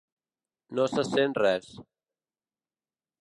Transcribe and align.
No 0.77 0.85
se 0.93 1.03
sent 1.09 1.35
res. 1.41 1.69